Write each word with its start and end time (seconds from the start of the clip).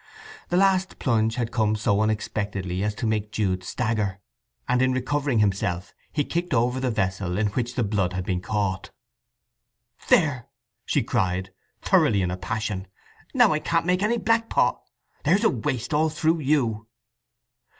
The 0.49 0.57
last 0.57 0.97
plunge 0.97 1.35
had 1.35 1.51
come 1.51 1.75
so 1.75 2.01
unexpectedly 2.01 2.83
as 2.83 2.95
to 2.95 3.05
make 3.05 3.31
Jude 3.31 3.63
stagger, 3.63 4.17
and 4.67 4.81
in 4.81 4.93
recovering 4.93 5.37
himself 5.37 5.93
he 6.11 6.23
kicked 6.23 6.55
over 6.55 6.79
the 6.79 6.89
vessel 6.89 7.37
in 7.37 7.49
which 7.49 7.75
the 7.75 7.83
blood 7.83 8.13
had 8.13 8.25
been 8.25 8.41
caught. 8.41 8.89
"There!" 10.07 10.47
she 10.87 11.03
cried, 11.03 11.51
thoroughly 11.83 12.23
in 12.23 12.31
a 12.31 12.35
passion. 12.37 12.87
"Now 13.35 13.53
I 13.53 13.59
can't 13.59 13.85
make 13.85 14.01
any 14.01 14.17
blackpot. 14.17 14.81
There's 15.23 15.43
a 15.43 15.51
waste, 15.51 15.93
all 15.93 16.09
through 16.09 16.39
you!" 16.39 16.87